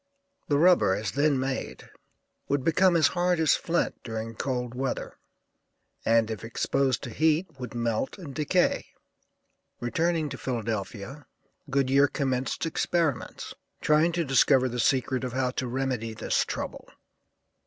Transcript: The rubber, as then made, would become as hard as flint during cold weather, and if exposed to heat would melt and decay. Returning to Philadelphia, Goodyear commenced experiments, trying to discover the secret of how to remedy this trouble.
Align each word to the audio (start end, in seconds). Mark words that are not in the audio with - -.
The 0.47 0.57
rubber, 0.57 0.95
as 0.95 1.11
then 1.11 1.39
made, 1.39 1.91
would 2.47 2.63
become 2.63 2.95
as 2.95 3.09
hard 3.09 3.39
as 3.39 3.53
flint 3.55 4.01
during 4.03 4.33
cold 4.33 4.73
weather, 4.73 5.19
and 6.03 6.31
if 6.31 6.43
exposed 6.43 7.03
to 7.03 7.11
heat 7.11 7.59
would 7.59 7.75
melt 7.75 8.17
and 8.17 8.33
decay. 8.33 8.87
Returning 9.79 10.27
to 10.29 10.39
Philadelphia, 10.39 11.27
Goodyear 11.69 12.07
commenced 12.07 12.65
experiments, 12.65 13.53
trying 13.79 14.11
to 14.13 14.25
discover 14.25 14.67
the 14.67 14.79
secret 14.79 15.23
of 15.23 15.33
how 15.33 15.51
to 15.51 15.67
remedy 15.67 16.15
this 16.15 16.45
trouble. 16.45 16.89